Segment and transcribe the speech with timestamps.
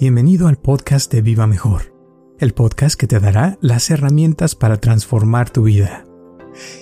[0.00, 1.92] Bienvenido al podcast de Viva Mejor,
[2.38, 6.04] el podcast que te dará las herramientas para transformar tu vida.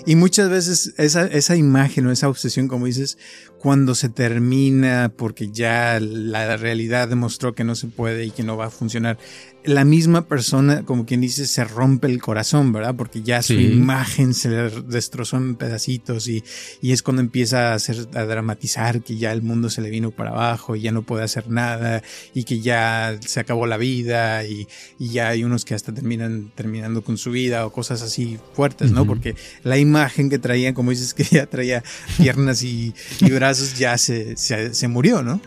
[0.05, 3.17] Y muchas veces esa, esa imagen o esa obsesión, como dices,
[3.57, 8.55] cuando se termina porque ya la realidad demostró que no se puede y que no
[8.55, 9.17] va a funcionar,
[9.63, 12.95] la misma persona, como quien dice, se rompe el corazón, ¿verdad?
[12.95, 16.43] Porque ya su imagen se le destrozó en pedacitos y,
[16.81, 20.11] y, es cuando empieza a, hacer, a dramatizar que ya el mundo se le vino
[20.11, 22.01] para abajo y ya no puede hacer nada
[22.33, 24.67] y que ya se acabó la vida y,
[24.99, 28.91] y ya hay unos que hasta terminan terminando con su vida o cosas así fuertes,
[28.91, 29.05] ¿no?
[29.05, 31.83] Porque la imagen que traían, como dices, que ya traía
[32.17, 35.41] piernas y, y brazos, ya se, se, se murió, ¿no?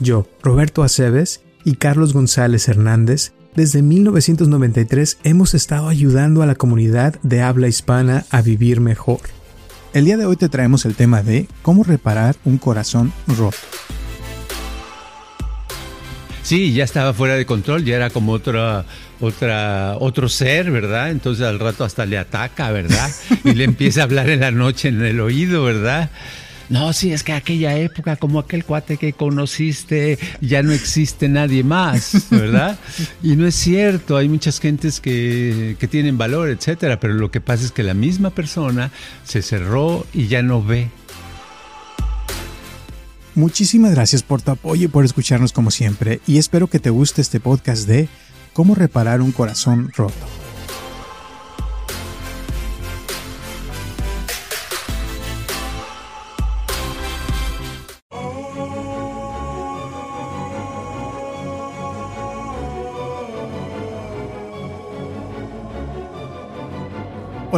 [0.00, 7.16] Yo, Roberto Aceves, y Carlos González Hernández, desde 1993 hemos estado ayudando a la comunidad
[7.22, 9.20] de habla hispana a vivir mejor.
[9.92, 13.56] El día de hoy te traemos el tema de cómo reparar un corazón roto.
[16.42, 18.86] Sí, ya estaba fuera de control, ya era como otra,
[19.20, 21.10] otra, otro ser, ¿verdad?
[21.10, 23.10] Entonces al rato hasta le ataca, ¿verdad?
[23.44, 26.10] Y le empieza a hablar en la noche en el oído, ¿verdad?
[26.68, 31.64] No, sí, es que aquella época, como aquel cuate que conociste, ya no existe nadie
[31.64, 32.78] más, ¿verdad?
[33.22, 37.40] y no es cierto, hay muchas gentes que, que tienen valor, etcétera, pero lo que
[37.40, 38.90] pasa es que la misma persona
[39.24, 40.90] se cerró y ya no ve.
[43.34, 47.22] Muchísimas gracias por tu apoyo y por escucharnos como siempre, y espero que te guste
[47.22, 48.08] este podcast de
[48.52, 50.47] cómo reparar un corazón roto.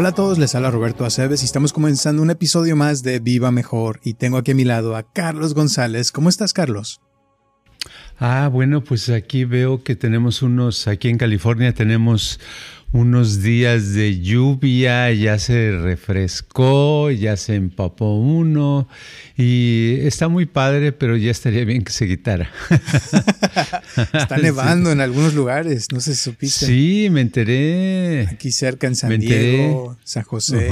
[0.00, 3.50] Hola a todos, les habla Roberto Aceves y estamos comenzando un episodio más de Viva
[3.50, 6.10] Mejor y tengo aquí a mi lado a Carlos González.
[6.10, 7.02] ¿Cómo estás, Carlos?
[8.18, 12.40] Ah, bueno, pues aquí veo que tenemos unos, aquí en California tenemos
[12.92, 18.88] unos días de lluvia, ya se refrescó, ya se empapó uno
[19.36, 22.50] y está muy padre, pero ya estaría bien que se quitara.
[24.12, 26.66] está nevando en algunos lugares, no sé si supiste.
[26.66, 28.26] Sí, me enteré.
[28.28, 30.70] Aquí cerca en San Diego, San José.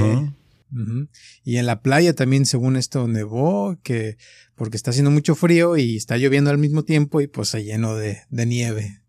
[1.43, 4.17] Y en la playa también, según esto, nevó, que
[4.55, 7.95] porque está haciendo mucho frío y está lloviendo al mismo tiempo y pues se llenó
[7.95, 9.01] de, de nieve.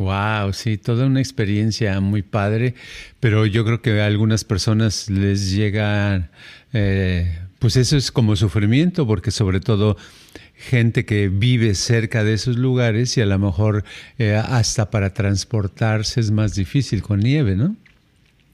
[0.00, 2.74] Wow, sí, toda una experiencia muy padre,
[3.20, 6.30] pero yo creo que a algunas personas les llega,
[6.72, 9.98] eh, pues eso es como sufrimiento, porque sobre todo
[10.56, 13.84] gente que vive cerca de esos lugares y a lo mejor
[14.18, 17.76] eh, hasta para transportarse es más difícil con nieve, ¿no?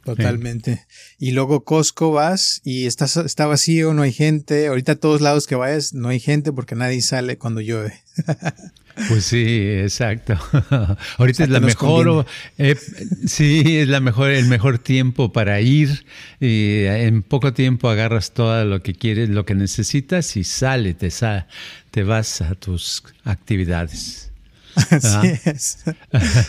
[0.05, 0.85] Totalmente.
[1.17, 4.67] Y luego Costco vas y está, está vacío, no hay gente.
[4.67, 8.03] Ahorita a todos lados que vayas no hay gente porque nadie sale cuando llueve.
[9.09, 9.45] Pues sí,
[9.83, 10.39] exacto.
[11.19, 12.25] Ahorita es la mejor,
[12.57, 12.77] eh,
[13.27, 16.07] sí, es la mejor, el mejor tiempo para ir
[16.41, 21.11] y en poco tiempo agarras todo lo que quieres, lo que necesitas y sale, te,
[21.91, 24.33] te vas a tus actividades.
[24.91, 25.79] Así es.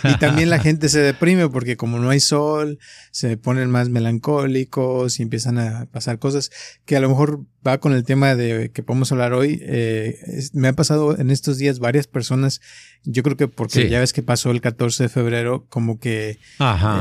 [0.04, 2.80] y también la gente se deprime porque como no hay sol,
[3.12, 6.52] se ponen más melancólicos y empiezan a pasar cosas
[6.86, 9.60] que a lo mejor va con el tema de que podemos hablar hoy.
[9.62, 10.20] Eh,
[10.54, 12.62] me ha pasado en estos días varias personas,
[13.04, 16.40] yo creo que porque ya ves que pasó el 14 de febrero, como que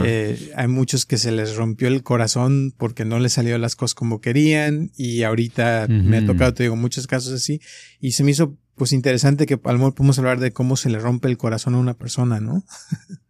[0.04, 3.94] eh, hay muchos que se les rompió el corazón porque no les salió las cosas
[3.94, 7.60] como querían y ahorita me ha tocado, te digo, muchos casos así
[8.00, 10.90] y se me hizo pues interesante que a lo mejor podemos hablar de cómo se
[10.90, 12.62] le rompe el corazón a una persona, ¿no?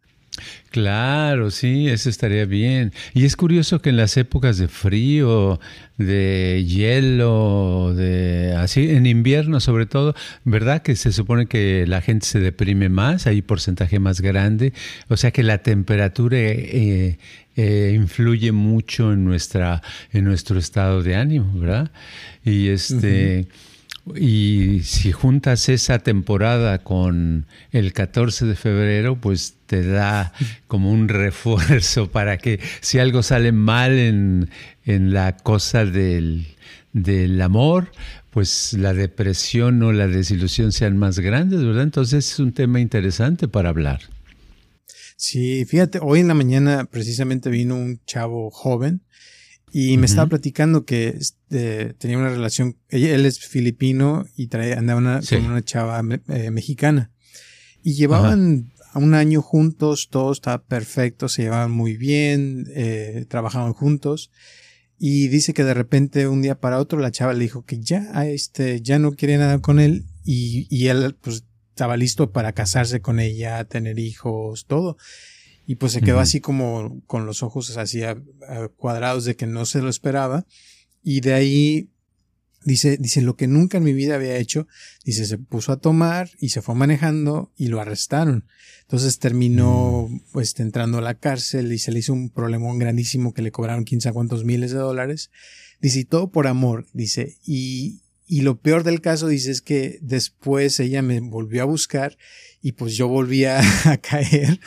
[0.71, 2.93] Claro, sí, eso estaría bien.
[3.15, 5.59] Y es curioso que en las épocas de frío,
[5.97, 10.15] de hielo, de así, en invierno sobre todo,
[10.45, 10.83] ¿verdad?
[10.83, 14.75] Que se supone que la gente se deprime más, hay porcentaje más grande,
[15.09, 17.19] o sea que la temperatura eh,
[17.57, 21.91] eh, influye mucho en nuestra, en nuestro estado de ánimo, ¿verdad?
[22.45, 23.49] Y este.
[24.15, 30.33] Y si juntas esa temporada con el 14 de febrero, pues te da
[30.69, 34.49] como un refuerzo para que si algo sale mal en,
[34.85, 36.47] la cosa del,
[36.93, 37.91] del amor,
[38.31, 41.83] pues la depresión o la desilusión sean más grandes, ¿verdad?
[41.83, 44.01] Entonces es un tema interesante para hablar.
[45.17, 49.01] Sí, fíjate, hoy en la mañana precisamente vino un chavo joven
[49.79, 55.21] y me estaba platicando que este, tenía una relación, él es filipino y trae, andaba
[55.29, 57.11] con una chava eh, mexicana.
[57.83, 64.31] Y llevaban un año juntos, todo estaba perfecto, se llevaban muy bien, eh, trabajaban juntos.
[64.99, 68.25] Y dice que de repente un día para otro la chava le dijo que ya,
[68.25, 73.03] este, ya no quería nada con él y, y él pues estaba listo para casarse
[73.03, 74.97] con ella, tener hijos, todo.
[75.67, 78.03] Y pues se quedó así como con los ojos así
[78.77, 80.47] cuadrados de que no se lo esperaba.
[81.03, 81.91] Y de ahí
[82.65, 84.69] dice, dice lo que nunca en mi vida había hecho.
[85.05, 88.47] Dice, se puso a tomar y se fue manejando y lo arrestaron.
[88.83, 90.21] Entonces terminó mm.
[90.33, 93.85] pues entrando a la cárcel y se le hizo un problemón grandísimo que le cobraron
[93.85, 95.31] 15 a cuantos miles de dólares.
[95.81, 99.99] Dice, y todo por amor, dice, y, y lo peor del caso, dice, es que
[100.03, 102.19] después ella me volvió a buscar
[102.61, 103.61] y pues yo volví a,
[104.03, 104.59] caer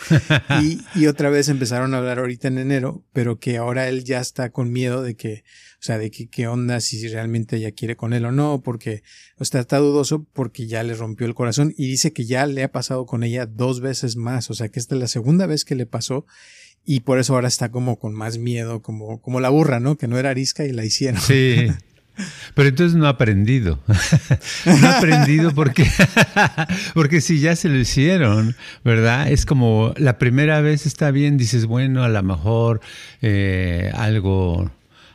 [0.62, 4.22] y, y, otra vez empezaron a hablar ahorita en enero, pero que ahora él ya
[4.22, 7.98] está con miedo de que, o sea, de que qué onda, si realmente ella quiere
[7.98, 9.04] con él o no, porque
[9.38, 12.64] o está, está dudoso porque ya le rompió el corazón y dice que ya le
[12.64, 15.66] ha pasado con ella dos veces más, o sea, que esta es la segunda vez
[15.66, 16.26] que le pasó
[16.86, 19.98] y por eso ahora está como con más miedo, como, como la burra, ¿no?
[19.98, 21.22] Que no era arisca y la hicieron.
[21.22, 21.68] Sí.
[22.54, 23.80] Pero entonces no ha aprendido.
[24.66, 25.90] no ha aprendido porque,
[26.94, 29.32] porque si ya se lo hicieron, ¿verdad?
[29.32, 32.82] Es como la primera vez está bien, dices, bueno, a lo mejor
[33.22, 34.72] eh, algo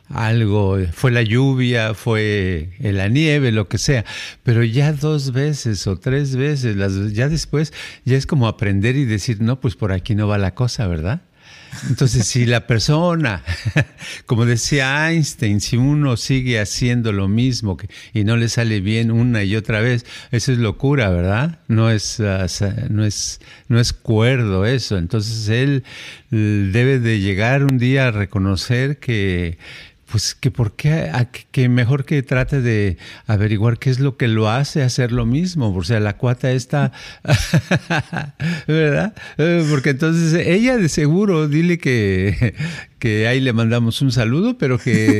[0.09, 4.05] algo, fue la lluvia, fue la nieve, lo que sea,
[4.43, 7.73] pero ya dos veces o tres veces, las, ya después,
[8.03, 11.21] ya es como aprender y decir, no, pues por aquí no va la cosa, ¿verdad?
[11.89, 13.43] Entonces, si la persona,
[14.25, 17.77] como decía Einstein, si uno sigue haciendo lo mismo
[18.13, 21.59] y no le sale bien una y otra vez, eso es locura, ¿verdad?
[21.67, 22.47] No es, ah,
[22.89, 24.97] no es, no es cuerdo eso.
[24.97, 25.83] Entonces, él
[26.31, 29.57] debe de llegar un día a reconocer que
[30.15, 31.11] pues que por qué,
[31.51, 32.97] que mejor que trate de
[33.27, 36.93] averiguar qué es lo que lo hace hacer lo mismo, o sea, la cuata está,
[38.65, 39.13] ¿verdad?
[39.37, 42.55] Eh, porque entonces ella de seguro, dile que,
[42.97, 45.19] que ahí le mandamos un saludo, pero que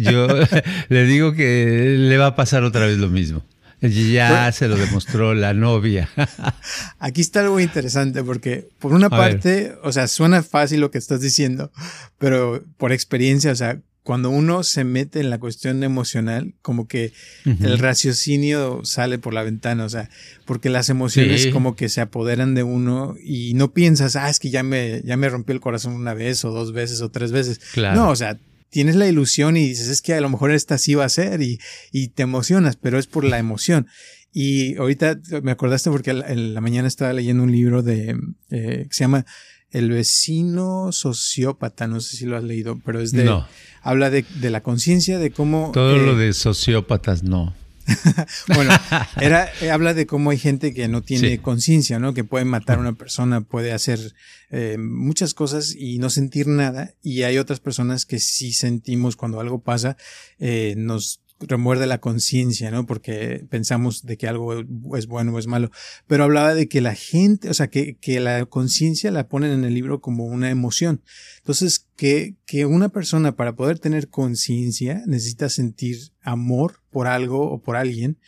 [0.00, 0.26] yo
[0.88, 3.44] le digo que le va a pasar otra vez lo mismo.
[3.82, 6.08] Ya se lo demostró la novia.
[6.98, 11.20] Aquí está algo interesante porque por una parte, o sea, suena fácil lo que estás
[11.20, 11.70] diciendo,
[12.18, 17.12] pero por experiencia, o sea, cuando uno se mete en la cuestión emocional, como que
[17.44, 20.08] el raciocinio sale por la ventana, o sea,
[20.46, 24.50] porque las emociones como que se apoderan de uno y no piensas, ah, es que
[24.50, 27.60] ya me, ya me rompió el corazón una vez o dos veces o tres veces.
[27.94, 28.38] No, o sea,
[28.70, 31.42] tienes la ilusión y dices, es que a lo mejor esta sí va a ser
[31.42, 31.60] y,
[31.92, 33.86] y te emocionas, pero es por la emoción.
[34.32, 38.16] Y ahorita me acordaste porque en la mañana estaba leyendo un libro de,
[38.50, 39.26] eh, que se llama
[39.70, 43.24] El vecino sociópata, no sé si lo has leído, pero es de...
[43.24, 43.46] No
[43.82, 45.70] habla de, la conciencia, de cómo...
[45.72, 47.54] Todo lo eh, de sociópatas, no.
[48.54, 48.72] bueno,
[49.20, 52.14] era, eh, habla de cómo hay gente que no tiene conciencia, ¿no?
[52.14, 54.14] Que puede matar a una persona, puede hacer
[54.50, 56.94] eh, muchas cosas y no sentir nada.
[57.02, 59.96] Y hay otras personas que sí sentimos cuando algo pasa,
[60.38, 62.86] eh, nos remuerde la conciencia, ¿no?
[62.86, 64.54] Porque pensamos de que algo
[64.96, 65.70] es bueno o es malo.
[66.06, 69.64] Pero hablaba de que la gente, o sea, que, que la conciencia la ponen en
[69.64, 71.02] el libro como una emoción.
[71.38, 77.62] Entonces, que, que una persona para poder tener conciencia necesita sentir amor por algo o
[77.62, 78.18] por alguien.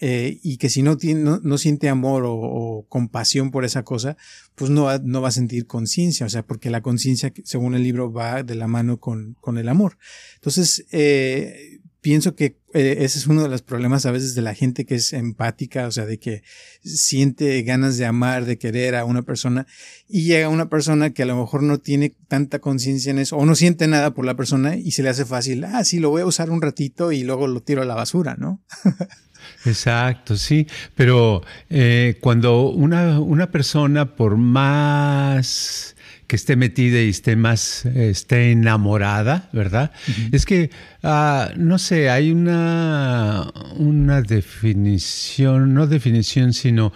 [0.00, 4.16] Eh, y que si no, tiene, no, siente amor o, compasión por esa cosa,
[4.54, 7.84] pues no va, no va a sentir conciencia, o sea, porque la conciencia, según el
[7.84, 9.96] libro, va de la mano con, con el amor.
[10.34, 14.54] Entonces, eh, pienso que eh, ese es uno de los problemas a veces de la
[14.54, 16.42] gente que es empática, o sea, de que
[16.82, 19.66] siente ganas de amar, de querer a una persona
[20.06, 23.46] y llega una persona que a lo mejor no tiene tanta conciencia en eso o
[23.46, 26.20] no siente nada por la persona y se le hace fácil, ah, sí, lo voy
[26.20, 28.62] a usar un ratito y luego lo tiro a la basura, ¿no?
[29.64, 35.93] Exacto, sí, pero eh, cuando una, una persona por más
[36.26, 39.92] que esté metida y esté más, esté enamorada, ¿verdad?
[40.32, 40.70] Es que,
[41.02, 46.92] ah, no sé, hay una, una definición, no definición, sino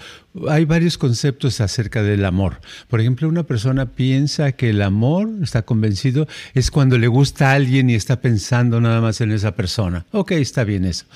[0.48, 2.60] hay varios conceptos acerca del amor.
[2.88, 7.54] Por ejemplo, una persona piensa que el amor, está convencido, es cuando le gusta a
[7.54, 10.06] alguien y está pensando nada más en esa persona.
[10.12, 11.06] Ok, está bien eso.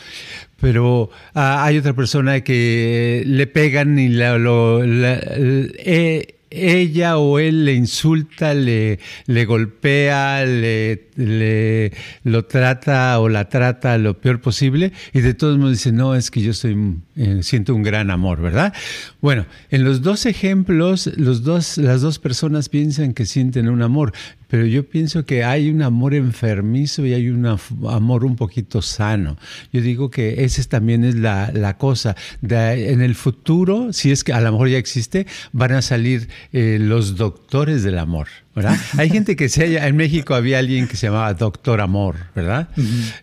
[0.60, 7.64] Pero ah, hay otra persona que le pegan y la, lo, eh, ella o él
[7.64, 11.92] le insulta, le, le golpea, le, le,
[12.24, 16.30] lo trata o la trata lo peor posible y de todos modos dice, no, es
[16.30, 18.72] que yo soy, eh, siento un gran amor, ¿verdad?
[19.20, 24.12] Bueno, en los dos ejemplos, los dos, las dos personas piensan que sienten un amor,
[24.52, 27.46] pero yo pienso que hay un amor enfermizo y hay un
[27.88, 29.38] amor un poquito sano.
[29.72, 32.16] Yo digo que esa también es la, la cosa.
[32.42, 36.76] en el futuro, si es que a lo mejor ya existe, van a salir eh,
[36.78, 38.28] los doctores del amor.
[38.54, 38.76] ¿Verdad?
[38.98, 42.68] Hay gente que se haya, en México había alguien que se llamaba Doctor Amor, ¿verdad?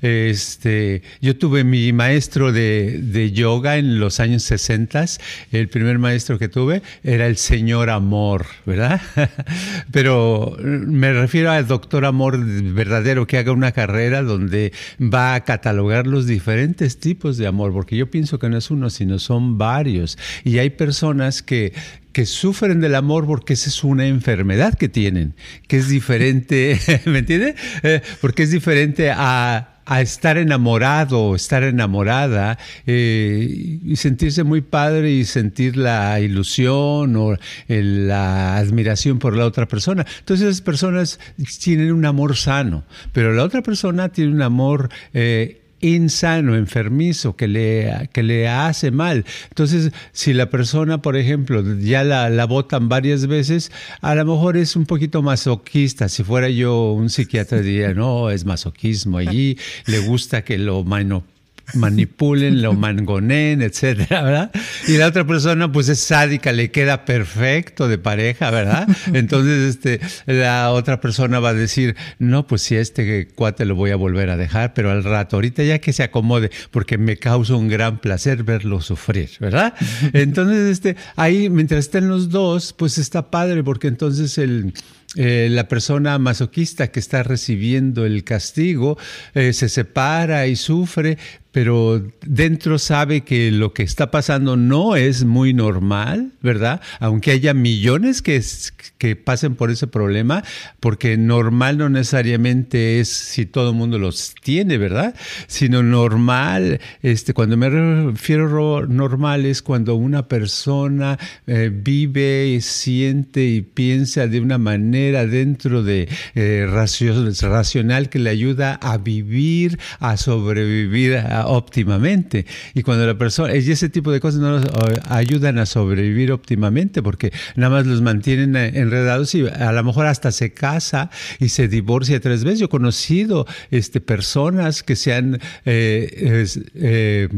[0.01, 5.05] Este, yo tuve mi maestro de, de, yoga en los años 60,
[5.51, 9.01] el primer maestro que tuve era el Señor Amor, ¿verdad?
[9.91, 12.43] Pero me refiero al Doctor Amor
[12.73, 17.95] verdadero que haga una carrera donde va a catalogar los diferentes tipos de amor, porque
[17.95, 20.17] yo pienso que no es uno, sino son varios.
[20.43, 21.73] Y hay personas que
[22.11, 25.35] que sufren del amor porque esa es una enfermedad que tienen,
[25.67, 27.55] que es diferente, ¿me entiende?
[27.83, 35.25] Eh, porque es diferente a, estar enamorado, estar enamorada eh, y sentirse muy padre y
[35.25, 37.35] sentir la ilusión o
[37.67, 40.05] la admiración por la otra persona.
[40.19, 41.19] Entonces esas personas
[41.59, 47.47] tienen un amor sano, pero la otra persona tiene un amor eh, insano, enfermizo, que
[47.47, 49.25] le, que le hace mal.
[49.49, 53.71] Entonces, si la persona, por ejemplo, ya la, la votan varias veces,
[54.01, 56.09] a lo mejor es un poquito masoquista.
[56.09, 61.23] Si fuera yo un psiquiatra diría, no, es masoquismo allí, le gusta que lo mano
[61.73, 64.51] manipulen, lo mangonen, etcétera, ¿verdad?
[64.87, 68.87] Y la otra persona, pues es sádica, le queda perfecto de pareja, ¿verdad?
[69.13, 73.91] Entonces, este, la otra persona va a decir, no, pues si este cuate lo voy
[73.91, 77.55] a volver a dejar, pero al rato, ahorita ya que se acomode, porque me causa
[77.55, 79.73] un gran placer verlo sufrir, ¿verdad?
[80.13, 84.73] Entonces, este, ahí, mientras estén los dos, pues está padre, porque entonces el
[85.15, 88.95] eh, la persona masoquista que está recibiendo el castigo
[89.33, 91.17] eh, se separa y sufre,
[91.51, 96.81] pero dentro sabe que lo que está pasando no es muy normal, ¿verdad?
[96.99, 100.43] Aunque haya millones que, pasen por ese problema,
[100.79, 105.15] porque normal no necesariamente es si todo el mundo los tiene, ¿verdad?
[105.47, 113.43] Sino normal, este, cuando me refiero a normal es cuando una persona eh, vive, siente
[113.45, 120.17] y piensa de una manera dentro de eh, racional que le ayuda a vivir, a
[120.17, 122.45] sobrevivir, a óptimamente.
[122.73, 124.65] Y cuando la persona, y ese tipo de cosas no nos
[125.07, 130.05] ayudan a sobrevivir óptimamente porque nada más los mantienen eh, enredados y a lo mejor
[130.05, 132.59] hasta se casa y se divorcia tres veces.
[132.59, 135.39] Yo he conocido este, personas que se han...
[135.65, 137.29] Eh, eh,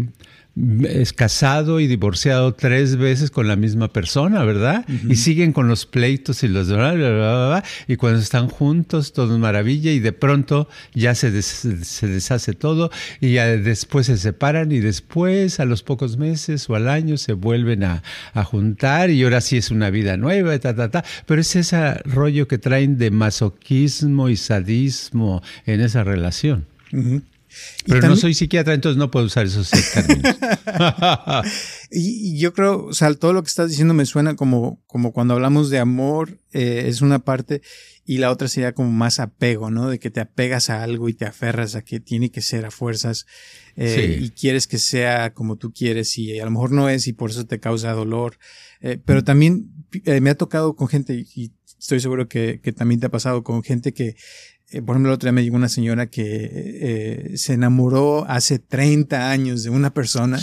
[0.83, 4.85] es casado y divorciado tres veces con la misma persona, ¿verdad?
[5.07, 6.67] Y siguen con los pleitos y los...
[7.87, 12.91] y cuando están juntos todo es maravilla y de pronto ya se, se deshace todo
[13.21, 17.83] y después se separan y después a los pocos meses o al año se vuelven
[17.83, 18.03] a,
[18.43, 21.05] juntar y ahora sí es una vida nueva, ta, ta, ta.
[21.25, 26.65] Pero es ese rollo que traen de masoquismo y sadismo en esa relación.
[27.85, 30.35] Pero no soy psiquiatra, entonces no puedo usar esos términos.
[31.91, 35.33] y, yo creo, o sea, todo lo que estás diciendo me suena como, como cuando
[35.33, 37.61] hablamos de amor, eh, es una parte,
[38.05, 39.89] y la otra sería como más apego, ¿no?
[39.89, 42.71] De que te apegas a algo y te aferras a que tiene que ser a
[42.71, 43.25] fuerzas,
[43.75, 47.13] eh, y quieres que sea como tú quieres, y a lo mejor no es, y
[47.13, 48.37] por eso te causa dolor.
[48.81, 49.71] Eh, pero también
[50.05, 53.63] me ha tocado con gente, y estoy seguro que, que también te ha pasado con
[53.63, 54.15] gente que
[54.71, 58.59] eh, por ejemplo, el otro día me llegó una señora que eh, se enamoró hace
[58.59, 60.39] 30 años de una persona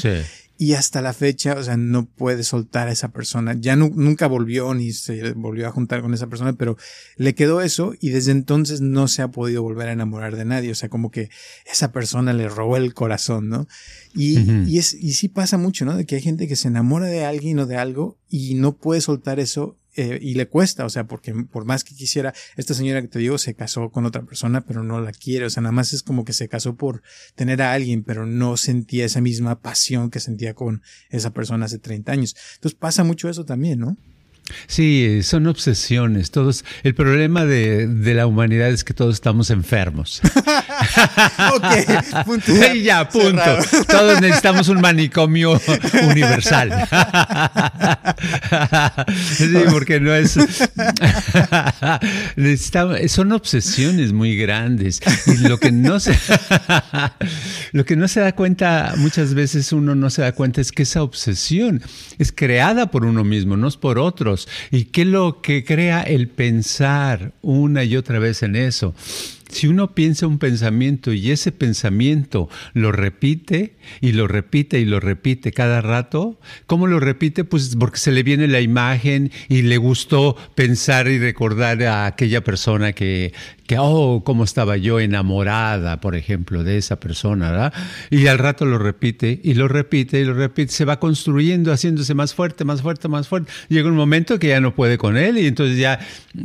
[0.61, 3.54] y hasta la fecha, o sea, no puede soltar a esa persona.
[3.58, 6.76] Ya nunca volvió ni se volvió a juntar con esa persona, pero
[7.16, 10.73] le quedó eso y desde entonces no se ha podido volver a enamorar de nadie.
[10.73, 11.30] O sea, como que
[11.64, 13.68] esa persona le robó el corazón, ¿no?
[14.14, 15.97] Y, y, es, y sí pasa mucho, ¿no?
[15.97, 19.00] De que hay gente que se enamora de alguien o de algo y no puede
[19.00, 23.02] soltar eso eh, y le cuesta, o sea, porque por más que quisiera, esta señora
[23.02, 25.73] que te digo se casó con otra persona, pero no la quiere, o sea, nada
[25.73, 27.02] más es como que se casó por
[27.35, 31.81] tener a alguien, pero no sentía esa misma pasión que sentía con esa persona hace
[31.81, 32.37] 30 años.
[32.55, 33.97] Entonces pasa mucho eso también, ¿no?
[34.67, 36.31] Sí, son obsesiones.
[36.31, 40.21] Todos, el problema de, de la humanidad es que todos estamos enfermos.
[41.55, 42.52] ok, punto.
[42.83, 43.43] Ya, punto.
[43.88, 45.61] Todos necesitamos un manicomio
[46.05, 46.71] universal.
[49.37, 50.37] sí, porque no es.
[53.11, 55.00] son obsesiones muy grandes.
[55.26, 56.17] Y lo que no se.
[57.73, 60.83] lo que no se da cuenta, muchas veces uno no se da cuenta, es que
[60.85, 61.83] esa obsesión
[62.19, 64.38] es creada por uno mismo, no es por otros.
[64.71, 68.95] ¿Y qué es lo que crea el pensar una y otra vez en eso?
[69.50, 75.00] Si uno piensa un pensamiento y ese pensamiento lo repite y lo repite y lo
[75.00, 77.45] repite cada rato, ¿cómo lo repite?
[77.45, 82.45] Pues porque se le viene la imagen y le gustó pensar y recordar a aquella
[82.45, 83.33] persona que,
[83.68, 87.75] que, oh, cómo estaba yo enamorada, por ejemplo, de esa persona, ¿verdad?
[88.10, 92.14] Y al rato lo repite y lo repite y lo repite, se va construyendo, haciéndose
[92.14, 93.52] más fuerte, más fuerte, más fuerte.
[93.68, 96.00] Llega un momento que ya no puede con él y entonces ya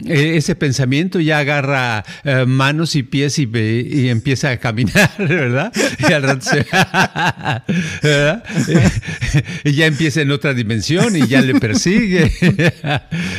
[0.06, 5.72] eh, ese pensamiento ya agarra eh, manos y pies y, y, empieza a caminar, ¿verdad?
[5.98, 6.66] Y al rato se,
[9.64, 12.30] y ya empieza en otra dimensión y ya le persigue.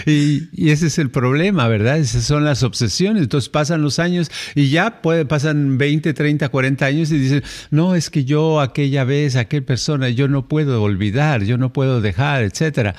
[0.06, 1.98] y, ese es el problema, ¿verdad?
[1.98, 3.24] Esas son las obsesiones.
[3.24, 3.50] Entonces
[3.82, 8.24] los años y ya puede, pasan 20, 30, 40 años y dicen, no, es que
[8.24, 12.94] yo aquella vez, aquella persona, yo no puedo olvidar, yo no puedo dejar, etcétera.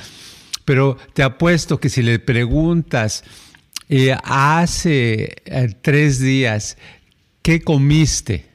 [0.66, 3.24] Pero te apuesto que si le preguntas
[3.90, 6.78] eh, hace eh, tres días,
[7.42, 8.46] ¿qué comiste?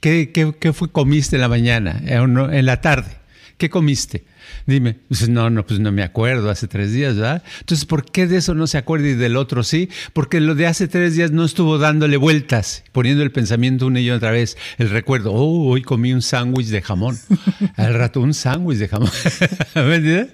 [0.00, 3.12] ¿Qué, qué, qué fue, comiste en la mañana, en la tarde?
[3.56, 4.24] ¿Qué comiste?
[4.66, 7.42] Dime, dices, no, no, pues no me acuerdo, hace tres días, ¿verdad?
[7.60, 9.88] Entonces, ¿por qué de eso no se acuerda y del otro sí?
[10.12, 14.10] Porque lo de hace tres días no estuvo dándole vueltas, poniendo el pensamiento una y
[14.10, 17.18] otra vez, el recuerdo, oh, hoy comí un sándwich de jamón,
[17.76, 19.10] al rato un sándwich de jamón.
[19.74, 20.28] ¿Me entiendes?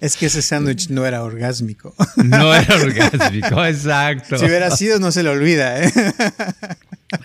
[0.00, 1.94] Es que ese sándwich no era orgásmico.
[2.16, 4.38] No era orgásmico, exacto.
[4.38, 5.92] Si hubiera sido, no se le olvida, ¿eh?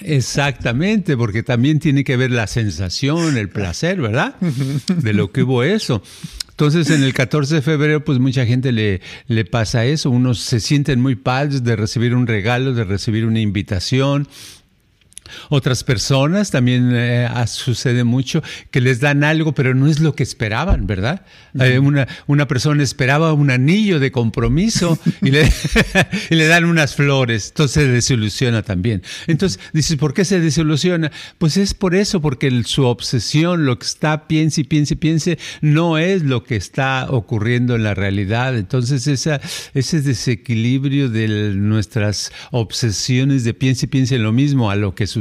[0.07, 4.35] Exactamente, porque también tiene que ver la sensación, el placer, ¿verdad?
[4.39, 6.01] De lo que hubo eso.
[6.49, 10.09] Entonces, en el 14 de febrero, pues mucha gente le, le pasa eso.
[10.09, 14.27] Unos se sienten muy padres de recibir un regalo, de recibir una invitación,
[15.49, 20.23] otras personas también eh, sucede mucho que les dan algo, pero no es lo que
[20.23, 21.25] esperaban, ¿verdad?
[21.59, 25.51] Eh, una, una, persona esperaba un anillo de compromiso y le,
[26.29, 29.01] y le, dan unas flores, entonces se desilusiona también.
[29.27, 31.11] Entonces dices, ¿por qué se desilusiona?
[31.37, 35.39] Pues es por eso, porque su obsesión, lo que está, piense y piense y piense,
[35.61, 38.57] no es lo que está ocurriendo en la realidad.
[38.57, 39.41] Entonces esa,
[39.73, 45.07] ese desequilibrio de nuestras obsesiones de piense y piense en lo mismo a lo que
[45.07, 45.16] sucede,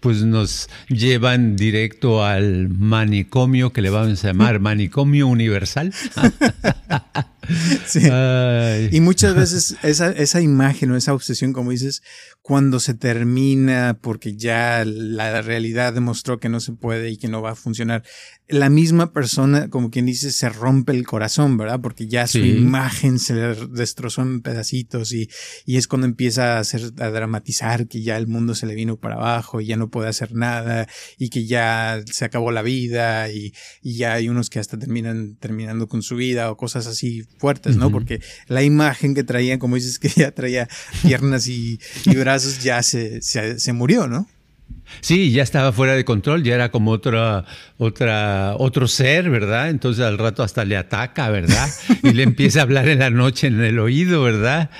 [0.00, 5.92] pues nos llevan directo al manicomio que le vamos a llamar manicomio universal.
[8.92, 12.02] Y muchas veces esa, esa imagen o esa obsesión, como dices,
[12.42, 17.42] cuando se termina porque ya la realidad demostró que no se puede y que no
[17.42, 18.02] va a funcionar,
[18.48, 21.80] la misma persona, como quien dice, se rompe el corazón, ¿verdad?
[21.80, 25.30] Porque ya su imagen se le destrozó en pedacitos y,
[25.64, 28.96] y es cuando empieza a, hacer, a dramatizar que ya el mundo se le vino
[28.98, 30.86] para abajo y ya no puede hacer nada
[31.18, 35.36] y que ya se acabó la vida y, y ya hay unos que hasta terminan
[35.36, 37.90] terminando con su vida o cosas así fuertes, ¿no?
[37.90, 40.68] Porque la imagen que traían, como dices, que ya traía
[41.02, 44.28] piernas y, y brazos, ya se, se, murió, ¿no?
[45.00, 47.44] Sí, ya estaba fuera de control, ya era como otra,
[47.78, 49.70] otra, otro ser, ¿verdad?
[49.70, 51.68] Entonces al rato hasta le ataca, ¿verdad?
[52.02, 54.70] Y le empieza a hablar en la noche en el oído, ¿verdad?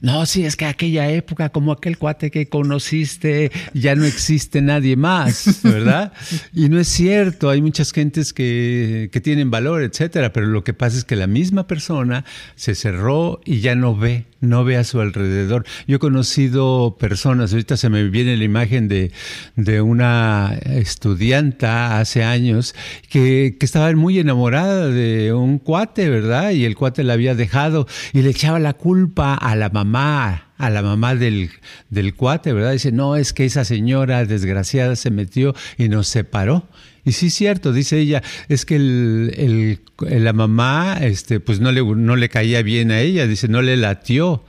[0.00, 4.96] No, sí, es que aquella época, como aquel cuate que conociste, ya no existe nadie
[4.96, 6.12] más, ¿verdad?
[6.52, 10.74] Y no es cierto, hay muchas gentes que, que tienen valor, etcétera, pero lo que
[10.74, 14.84] pasa es que la misma persona se cerró y ya no ve, no ve a
[14.84, 15.64] su alrededor.
[15.86, 19.12] Yo he conocido personas, ahorita se me viene la imagen de,
[19.56, 22.74] de una estudianta hace años
[23.08, 26.50] que, que estaba muy enamorada de un cuate, ¿verdad?
[26.50, 30.70] Y el cuate la había dejado y le echaba la culpa a la mamá a
[30.70, 31.50] la mamá del,
[31.90, 32.72] del cuate, ¿verdad?
[32.72, 36.68] Dice, no, es que esa señora desgraciada se metió y nos separó.
[37.04, 42.16] Y sí es cierto, dice ella, es que la mamá, este, pues no le, no
[42.16, 44.44] le caía bien a ella, dice, no le latió.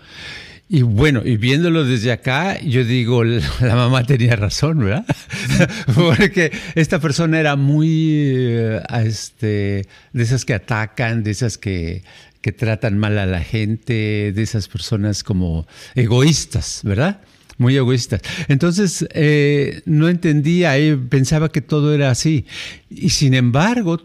[0.69, 3.23] Y bueno, y viéndolo desde acá, yo digo,
[3.61, 5.05] la mamá tenía razón, ¿verdad?
[5.95, 12.03] Porque esta persona era muy, eh, este, de esas que atacan, de esas que
[12.47, 17.19] que tratan mal a la gente, de esas personas como egoístas, ¿verdad?
[17.57, 18.21] Muy egoístas.
[18.47, 22.45] Entonces, eh, no entendía, eh, pensaba que todo era así.
[22.89, 24.01] Y sin embargo,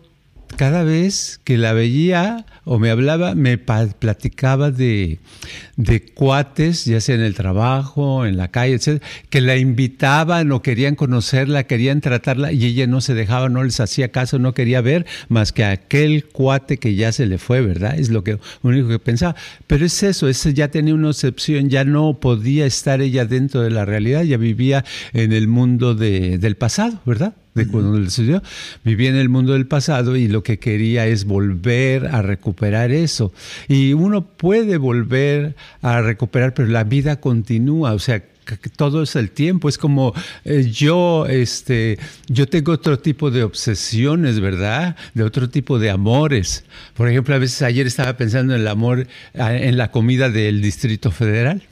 [0.57, 5.19] cada vez que la veía o me hablaba, me platicaba de,
[5.77, 10.63] de cuates, ya sea en el trabajo, en la calle, etc., que la invitaban o
[10.63, 14.81] querían conocerla, querían tratarla y ella no se dejaba, no les hacía caso, no quería
[14.81, 17.99] ver más que aquel cuate que ya se le fue, ¿verdad?
[17.99, 19.35] Es lo que único que pensaba.
[19.67, 23.71] Pero es eso, ese ya tenía una excepción, ya no podía estar ella dentro de
[23.71, 27.35] la realidad, ya vivía en el mundo de, del pasado, ¿verdad?
[27.55, 28.43] De cuando le sucedió,
[28.85, 33.33] vivía en el mundo del pasado y lo que quería es volver a recuperar eso.
[33.69, 38.25] Y uno puede volver a recuperar, pero la vida continúa, o sea,
[38.77, 39.69] todo es el tiempo.
[39.69, 44.97] Es como eh, yo, este, yo tengo otro tipo de obsesiones, ¿verdad?
[45.15, 46.65] De otro tipo de amores.
[46.95, 51.11] Por ejemplo, a veces ayer estaba pensando en el amor, en la comida del Distrito
[51.11, 51.63] Federal.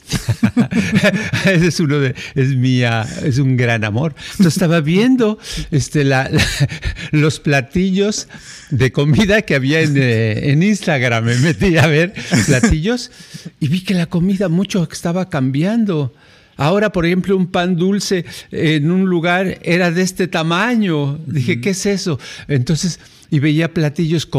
[1.45, 4.15] Ese es uno de, es mía, es un gran amor.
[4.31, 5.39] Entonces estaba viendo,
[5.71, 6.05] este,
[7.11, 8.27] los platillos
[8.69, 11.25] de comida que había en, eh, en Instagram.
[11.25, 12.13] Me metí a ver
[12.45, 13.11] platillos
[13.59, 16.13] y vi que la comida mucho estaba cambiando.
[16.61, 21.19] Ahora, por ejemplo, un pan dulce en un lugar era de este tamaño.
[21.25, 22.19] Dije, ¿qué es eso?
[22.47, 22.99] Entonces,
[23.31, 24.29] y veía platillos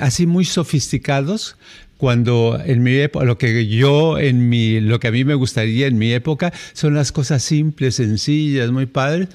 [0.00, 1.56] así muy sofisticados,
[1.96, 5.86] cuando en mi época, lo que yo en mi, lo que a mí me gustaría
[5.86, 9.28] en mi época son las cosas simples, sencillas, muy padres.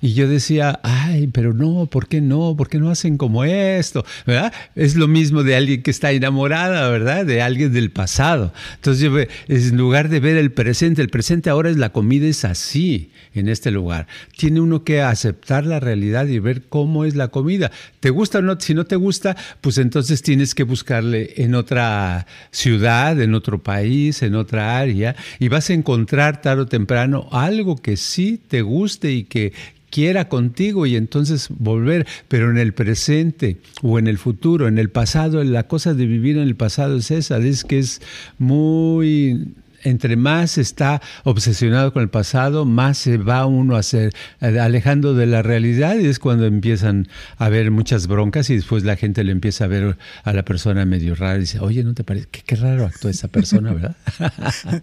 [0.00, 2.56] Y yo decía, ay, pero no, ¿por qué no?
[2.56, 4.04] ¿Por qué no hacen como esto?
[4.26, 4.52] ¿Verdad?
[4.76, 7.26] Es lo mismo de alguien que está enamorada, ¿verdad?
[7.26, 8.52] De alguien del pasado.
[8.76, 12.44] Entonces, yo, en lugar de ver el presente, el presente ahora es la comida es
[12.44, 14.06] así en este lugar.
[14.36, 17.72] Tiene uno que aceptar la realidad y ver cómo es la comida.
[17.98, 18.58] ¿Te gusta o no?
[18.60, 24.22] Si no te gusta, pues entonces tienes que buscarle en otra ciudad, en otro país,
[24.22, 29.12] en otra área, y vas a encontrar tarde o temprano algo que sí te guste
[29.12, 29.52] y que
[29.90, 34.90] quiera contigo y entonces volver, pero en el presente o en el futuro, en el
[34.90, 38.00] pasado, la cosa de vivir en el pasado es esa, es que es
[38.38, 39.54] muy
[39.88, 45.14] entre más está obsesionado con el pasado, más se va uno a ser, eh, alejando
[45.14, 49.24] de la realidad y es cuando empiezan a haber muchas broncas y después la gente
[49.24, 52.28] le empieza a ver a la persona medio rara y dice, oye, ¿no te parece?
[52.30, 53.96] Qué, raro actuó esa persona, ¿verdad?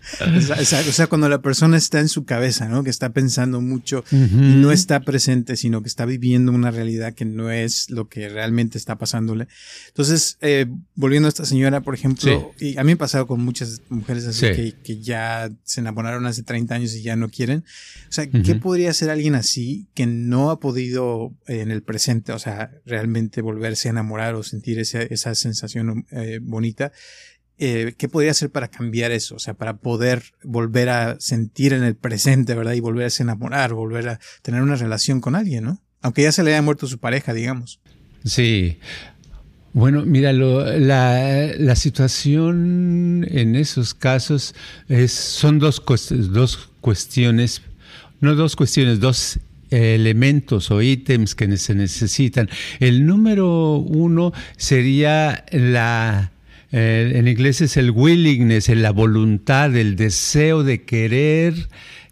[0.57, 2.83] o sea, cuando la persona está en su cabeza, ¿no?
[2.83, 7.25] Que está pensando mucho y no está presente, sino que está viviendo una realidad que
[7.25, 9.47] no es lo que realmente está pasándole.
[9.87, 13.41] Entonces, eh, volviendo a esta señora, por ejemplo, y a mí me ha pasado con
[13.41, 17.63] muchas mujeres así que que ya se enamoraron hace 30 años y ya no quieren.
[18.09, 22.31] O sea, ¿qué podría hacer alguien así que no ha podido eh, en el presente,
[22.31, 26.91] o sea, realmente volverse a enamorar o sentir esa, esa sensación eh, bonita?
[27.57, 29.35] Eh, ¿Qué podría hacer para cambiar eso?
[29.35, 32.73] O sea, para poder volver a sentir en el presente, ¿verdad?
[32.73, 35.81] Y volver a enamorar, volver a tener una relación con alguien, ¿no?
[36.01, 37.79] Aunque ya se le haya muerto su pareja, digamos.
[38.25, 38.79] Sí,
[39.75, 44.55] bueno, mira, la, situación en esos casos
[44.87, 47.61] es, son dos, dos cuestiones,
[48.21, 49.37] no dos cuestiones, dos
[49.71, 52.49] elementos o ítems que se necesitan.
[52.79, 56.31] El número uno sería la,
[56.71, 61.53] en inglés es el willingness, la voluntad, el deseo de querer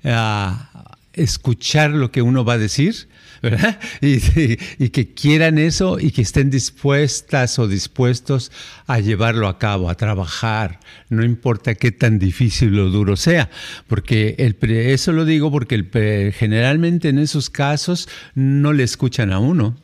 [0.03, 3.07] ah, escuchar lo que uno va a decir
[3.43, 3.77] ¿verdad?
[4.01, 8.51] Y, que quieran eso y que estén dispuestas o dispuestos
[8.87, 10.79] a llevarlo a cabo, a trabajar,
[11.09, 13.49] no importa qué tan difícil o duro sea,
[13.87, 19.39] porque el, eso lo digo porque el, generalmente en esos casos no le escuchan a
[19.39, 19.75] uno.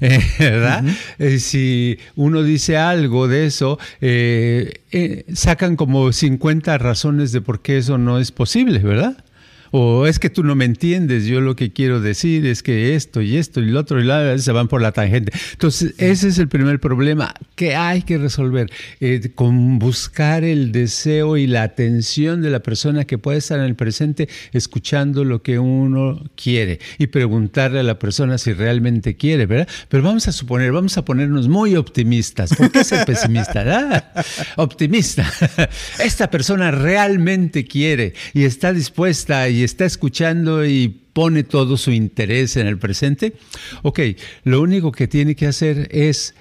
[0.00, 0.84] ¿verdad?
[1.18, 7.62] Eh, si uno dice algo de eso, eh, eh, sacan como 50 razones de por
[7.62, 9.24] qué eso no es posible, ¿verdad?
[9.70, 13.20] O es que tú no me entiendes, yo lo que quiero decir es que esto
[13.20, 15.32] y esto y lo otro y la se van por la tangente.
[15.52, 21.36] Entonces, ese es el primer problema que hay que resolver, eh, con buscar el deseo
[21.36, 25.58] y la atención de la persona que puede estar en el presente escuchando lo que
[25.58, 29.68] uno quiere y preguntarle a la persona si realmente quiere, ¿verdad?
[29.88, 32.54] Pero vamos a suponer, vamos a ponernos muy optimistas.
[32.54, 33.58] ¿Por qué ser pesimista?
[33.78, 34.24] Ah,
[34.56, 35.30] optimista.
[35.98, 42.56] Esta persona realmente quiere y está dispuesta y está escuchando y pone todo su interés
[42.56, 43.34] en el presente,
[43.82, 44.00] ok,
[44.44, 46.34] lo único que tiene que hacer es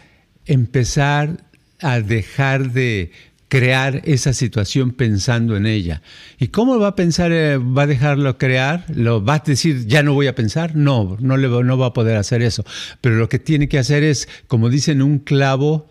[0.45, 1.45] empezar
[1.81, 3.11] a dejar de
[3.49, 6.01] crear esa situación pensando en ella.
[6.37, 8.85] ¿Y cómo va a pensar, eh, va a dejarlo crear?
[8.93, 10.75] ¿Lo va a decir, ya no voy a pensar?
[10.75, 12.65] No, no, le, no va a poder hacer eso.
[12.99, 15.89] Pero lo que tiene que hacer es, como dicen, un clavo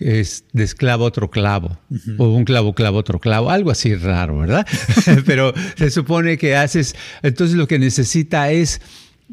[0.00, 1.78] es de esclavo otro clavo,
[2.18, 4.66] o un clavo clavo otro clavo, algo así raro, ¿verdad?
[5.26, 8.80] Pero se supone que haces, entonces lo que necesita es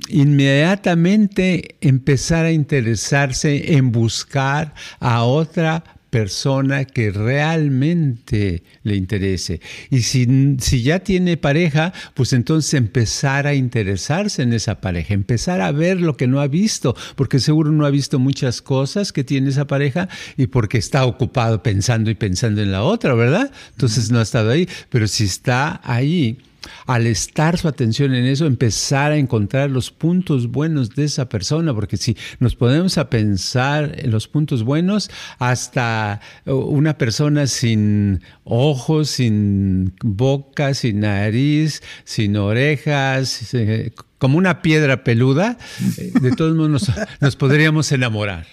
[0.10, 9.62] inmediatamente empezar a interesarse en buscar a otra persona que realmente le interese.
[9.92, 15.62] Y si, si, ya tiene pareja, pues entonces empezar a interesarse en esa pareja, empezar
[15.62, 19.24] a ver lo que no ha visto, porque seguro no ha visto muchas cosas que
[19.24, 23.52] tiene esa pareja y porque está ocupado pensando y pensando en la otra, ¿verdad?
[23.74, 26.40] Entonces no ha estado ahí, pero si está ahí,
[26.86, 31.74] al estar su atención en eso, empezar a encontrar los puntos buenos de esa persona,
[31.74, 39.10] porque si nos ponemos a pensar en los puntos buenos, hasta una persona sin ojos,
[39.10, 45.58] sin boca, sin nariz, sin orejas, eh, como una piedra peluda,
[45.98, 48.46] eh, de todos modos nos podríamos enamorar.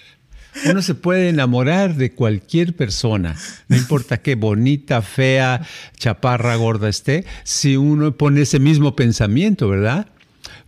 [0.63, 3.35] Uno se puede enamorar de cualquier persona,
[3.67, 5.65] no importa qué bonita, fea,
[5.97, 10.07] chaparra, gorda esté, si uno pone ese mismo pensamiento, ¿verdad?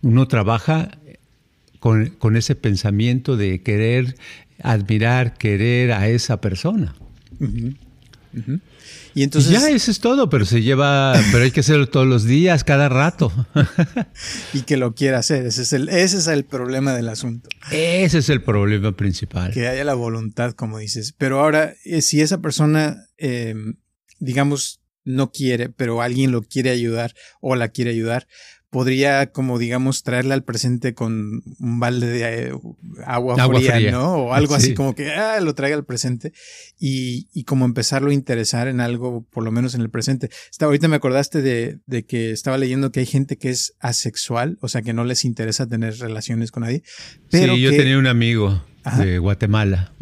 [0.02, 0.90] Uno trabaja
[1.80, 4.16] con, ese pensamiento de querer
[4.62, 6.94] admirar, querer a esa persona.
[9.14, 9.52] Y entonces.
[9.52, 11.14] Ya, eso es todo, pero se lleva.
[11.32, 13.32] Pero hay que hacerlo todos los días, cada rato.
[14.52, 15.46] y que lo quiera hacer.
[15.46, 17.48] Ese es, el, ese es el problema del asunto.
[17.70, 19.52] Ese es el problema principal.
[19.52, 21.14] Que haya la voluntad, como dices.
[21.16, 23.76] Pero ahora, eh, si esa persona, em,
[24.18, 28.26] digamos, no quiere, pero alguien lo quiere ayudar o la quiere ayudar,
[28.70, 32.52] podría, como digamos, traerla al presente con un balde de eh,
[33.06, 34.26] agua, fría, ¿no?
[34.26, 36.32] O algo así como que ah, lo traiga al presente
[36.78, 40.30] y, y, como empezarlo a interesar en algo, por lo menos en el presente.
[40.50, 44.58] Está, ahorita me acordaste de, de, que estaba leyendo que hay gente que es asexual,
[44.60, 46.82] o sea, que no les interesa tener relaciones con nadie.
[47.30, 48.62] Pero sí, yo tenía un amigo
[48.98, 49.94] de Guatemala.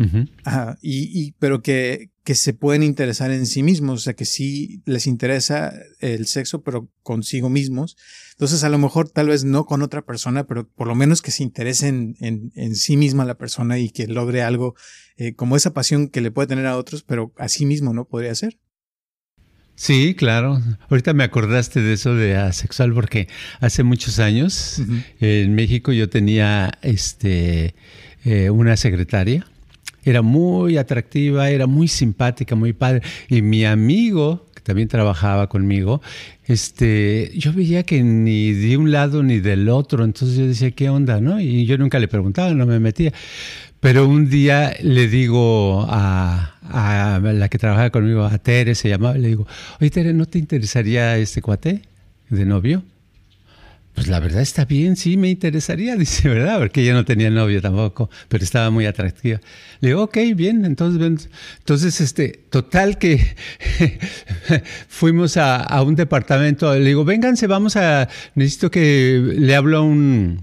[0.45, 4.25] Ajá, y, y, pero que, que se pueden interesar en sí mismos, o sea, que
[4.25, 7.97] sí les interesa el sexo, pero consigo mismos.
[8.33, 11.31] Entonces, a lo mejor tal vez no con otra persona, pero por lo menos que
[11.31, 14.75] se interesen en, en, sí misma la persona y que logre algo
[15.17, 18.09] eh, como esa pasión que le puede tener a otros, pero a sí mismo, ¿no?
[18.09, 18.59] Podría ser.
[19.77, 20.61] Sí, claro.
[20.91, 23.29] Ahorita me acordaste de eso de asexual porque
[23.61, 24.83] hace muchos años
[25.21, 27.77] en México yo tenía este
[28.25, 29.47] eh, una secretaria.
[30.07, 33.03] Era muy atractiva, era muy simpática, muy padre.
[33.29, 36.01] Y mi amigo, que también trabajaba conmigo,
[36.45, 40.05] este, yo veía que ni de un lado ni del otro.
[40.05, 41.21] Entonces yo decía, ¿qué onda?
[41.21, 41.41] ¿no?
[41.41, 43.13] Y yo nunca le preguntaba, no me metía.
[43.81, 49.19] Pero un día le digo a, a la que trabajaba conmigo, a Tere, se llamaba,
[49.19, 49.49] le digo,
[49.81, 51.83] oye Tere, ¿no te interesaría este cuate
[52.31, 52.85] de novio?
[53.97, 56.59] Pues la verdad está bien, sí me interesaría, dice, ¿verdad?
[56.59, 59.41] Porque ella no tenía novio tampoco, pero estaba muy atractiva.
[59.81, 61.29] Le digo, ok, bien, entonces,
[61.59, 63.35] entonces este, total que
[64.89, 70.43] fuimos a, un departamento, le digo, vénganse, vamos a, necesito que le hablo a un,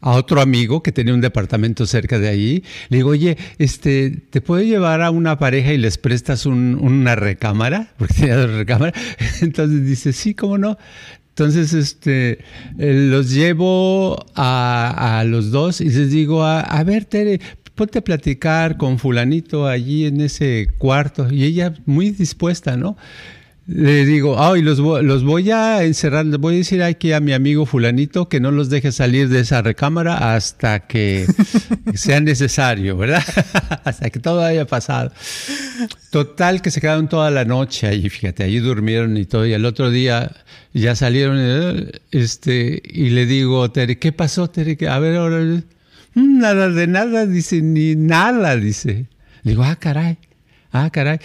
[0.00, 2.64] a otro amigo que tenía un departamento cerca de ahí.
[2.88, 7.14] Le digo, oye, este, ¿te puedo llevar a una pareja y les prestas un, una
[7.14, 7.92] recámara?
[7.96, 9.00] Porque tenía dos recámaras.
[9.40, 10.78] Entonces dice, sí, ¿cómo no?
[11.38, 12.40] Entonces, este,
[12.80, 17.40] eh, los llevo a, a, los dos y les digo, a, a, ver, Tere,
[17.76, 21.32] ponte a platicar con fulanito allí en ese cuarto.
[21.32, 22.96] Y ella muy dispuesta, ¿no?
[23.70, 27.34] Le digo, ay, los, los voy a encerrar, les voy a decir aquí a mi
[27.34, 31.26] amigo fulanito que no los deje salir de esa recámara hasta que
[31.94, 33.22] sea necesario, ¿verdad?
[33.84, 35.12] hasta que todo haya pasado.
[36.08, 39.66] Total, que se quedaron toda la noche ahí, fíjate, allí durmieron y todo, y el
[39.66, 40.32] otro día
[40.72, 44.78] ya salieron este, y le digo, Tere, ¿qué pasó, Tere?
[44.88, 45.40] A ver, ahora,
[46.14, 49.08] mm, nada de nada, dice, ni nada, dice.
[49.42, 50.16] Le digo, ah, caray.
[50.84, 51.18] Ah, caray.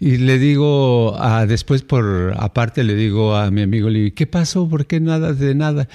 [0.00, 4.68] Y le digo, ah, después por aparte le digo a mi amigo, le ¿qué pasó?
[4.68, 5.88] ¿Por qué nada de nada?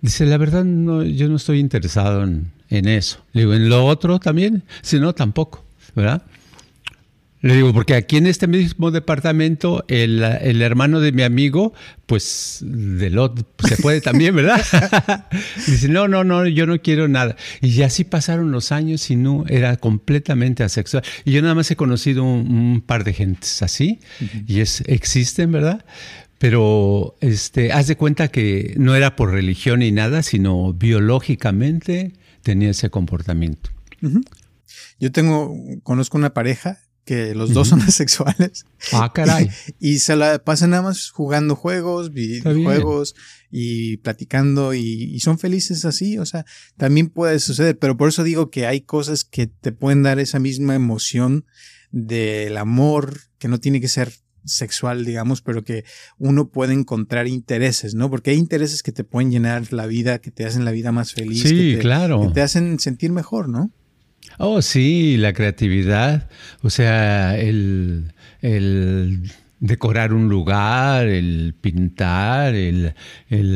[0.00, 3.18] Dice, la verdad, no, yo no estoy interesado en, en eso.
[3.32, 4.62] Le digo, ¿en lo otro también?
[4.82, 6.22] Si no, tampoco, ¿verdad?
[7.42, 11.72] Le digo, porque aquí en este mismo departamento, el, el hermano de mi amigo,
[12.04, 14.62] pues del otro, se puede también, ¿verdad?
[15.66, 17.36] Dice, no, no, no, yo no quiero nada.
[17.62, 21.02] Y así pasaron los años y no, era completamente asexual.
[21.24, 24.00] Y yo nada más he conocido un, par de gentes así,
[24.46, 25.84] y es, existen, ¿verdad?
[26.38, 32.70] Pero este, haz de cuenta que no era por religión ni nada, sino biológicamente tenía
[32.70, 33.70] ese comportamiento.
[34.98, 36.78] Yo tengo, conozco una pareja
[37.10, 38.64] que los dos son asexuales.
[38.92, 39.50] Ah, caray.
[39.80, 43.16] Y, se la pasan nada más jugando juegos, videojuegos
[43.50, 46.18] y platicando y, son felices así.
[46.18, 46.46] O sea,
[46.76, 50.38] también puede suceder, pero por eso digo que hay cosas que te pueden dar esa
[50.38, 51.46] misma emoción
[51.90, 54.12] del amor, que no tiene que ser
[54.44, 55.84] sexual, digamos, pero que
[56.16, 58.08] uno puede encontrar intereses, ¿no?
[58.08, 61.12] Porque hay intereses que te pueden llenar la vida, que te hacen la vida más
[61.12, 61.42] feliz.
[61.42, 62.28] Sí, claro.
[62.28, 63.72] Que te hacen sentir mejor, ¿no?
[64.42, 66.30] Oh, sí, la creatividad,
[66.62, 68.10] o sea, el,
[69.58, 72.94] decorar un lugar, el pintar, el,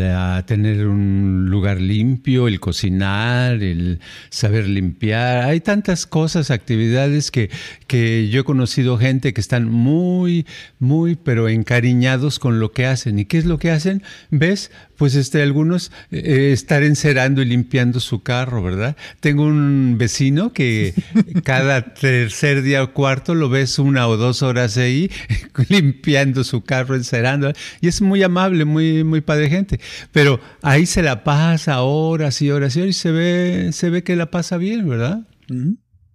[0.02, 5.48] ah, tener un lugar limpio, el cocinar, el saber limpiar.
[5.48, 7.48] Hay tantas cosas, actividades que,
[7.86, 10.44] que yo he conocido gente que están muy,
[10.80, 13.18] muy, pero encariñados con lo que hacen.
[13.18, 14.02] ¿Y qué es lo que hacen?
[14.30, 14.70] ¿Ves?
[14.96, 18.96] Pues este, algunos eh, estar encerando y limpiando su carro, ¿verdad?
[19.20, 20.94] Tengo un vecino que
[21.44, 25.10] cada tercer día o cuarto lo ves una o dos horas ahí
[25.68, 29.80] limpiando su carro, encerando, y es muy amable, muy, muy padre gente.
[30.12, 34.02] Pero ahí se la pasa horas y horas y horas y se ve, se ve
[34.02, 35.26] que la pasa bien, ¿verdad?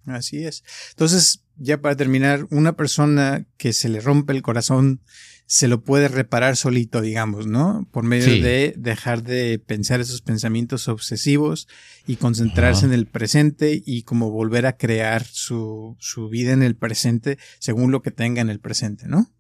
[0.06, 0.64] Así es.
[0.92, 5.02] Entonces, ya para terminar, una persona que se le rompe el corazón
[5.52, 7.88] se lo puede reparar solito, digamos, ¿no?
[7.92, 11.68] Por medio de dejar de pensar esos pensamientos obsesivos
[12.06, 16.76] y concentrarse en el presente y como volver a crear su, su vida en el
[16.76, 19.32] presente según lo que tenga en el presente, ¿no?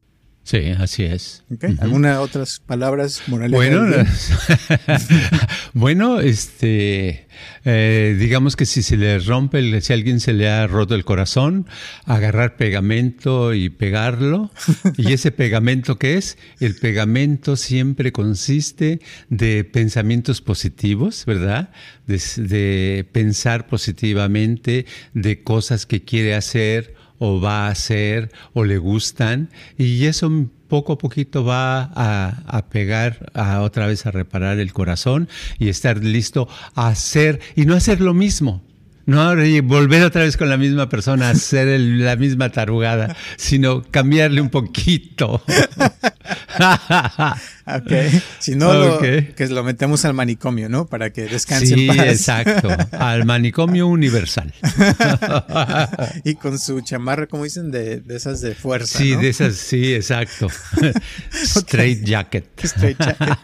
[0.43, 1.43] Sí, así es.
[1.79, 3.51] ¿Algunas otras palabras morales?
[3.51, 3.85] Bueno,
[5.73, 7.27] bueno, este,
[7.65, 11.05] eh, digamos que si se le rompe, si a alguien se le ha roto el
[11.05, 11.67] corazón,
[12.05, 14.49] agarrar pegamento y pegarlo.
[14.97, 16.37] ¿Y ese pegamento qué es?
[16.59, 21.69] El pegamento siempre consiste de pensamientos positivos, ¿verdad?
[22.07, 28.77] De, de pensar positivamente de cosas que quiere hacer o va a hacer o le
[28.77, 30.29] gustan y eso
[30.69, 35.27] poco a poquito va a, pegar a otra vez a reparar el corazón
[35.57, 38.63] y estar listo a hacer y no hacer lo mismo.
[39.05, 44.39] No volver otra vez con la misma persona a hacer la misma tarugada, sino cambiarle
[44.39, 45.41] un poquito.
[47.77, 47.91] ok.
[48.39, 50.87] Si no, que lo metemos al manicomio, ¿no?
[50.87, 52.69] Para que descanse sí, exacto.
[52.91, 54.53] Al manicomio universal.
[56.23, 58.97] y con su chamarra, como dicen, de, esas de fuerza.
[58.97, 60.47] Sí, de esas, sí, exacto.
[61.33, 62.49] Straight jacket.
[62.63, 63.37] Straight jacket.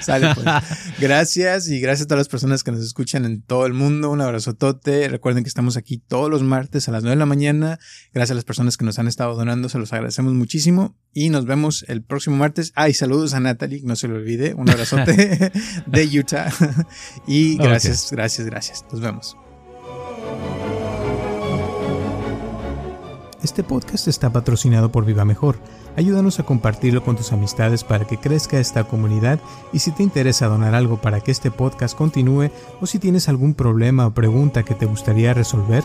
[0.00, 0.46] Sale, pues.
[0.98, 4.10] Gracias y gracias a todas las personas que nos escuchan en todo el mundo.
[4.10, 5.08] Un abrazotote.
[5.08, 7.78] Recuerden que estamos aquí todos los martes a las 9 de la mañana.
[8.14, 10.96] Gracias a las personas que nos han estado donando, se los agradecemos muchísimo.
[11.12, 12.72] Y nos vemos el próximo martes.
[12.74, 14.54] Ay, saludos a Natalie, no se lo olvide.
[14.54, 15.52] Un abrazote
[15.86, 16.50] de Utah.
[17.26, 18.84] y gracias, gracias, gracias.
[18.90, 19.36] Nos vemos.
[23.42, 25.60] Este podcast está patrocinado por Viva Mejor.
[25.96, 29.38] Ayúdanos a compartirlo con tus amistades para que crezca esta comunidad
[29.72, 32.50] y si te interesa donar algo para que este podcast continúe
[32.80, 35.84] o si tienes algún problema o pregunta que te gustaría resolver,